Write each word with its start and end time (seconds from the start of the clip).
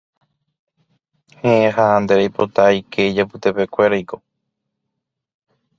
Héẽ 1.41 1.69
ha 1.75 1.85
nde 2.01 2.13
reipota 2.19 2.61
aike 2.71 3.01
ijapytepekuéraiko 3.07 4.15